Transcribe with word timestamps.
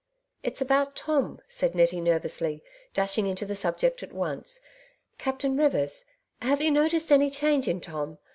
"It^s 0.43 0.61
about 0.61 0.95
Tom," 0.95 1.41
said 1.47 1.75
Nettie 1.75 2.01
nervously, 2.01 2.63
dashing 2.91 3.27
into 3.27 3.45
the 3.45 3.53
subject 3.53 4.01
at 4.01 4.11
once. 4.11 4.59
*' 4.89 5.17
Captain 5.19 5.55
Eivers, 5.55 6.05
have 6.41 6.59
you 6.59 6.71
noticed 6.71 7.11
any 7.11 7.29
change 7.29 7.67
in 7.67 7.79
Tom 7.79 8.17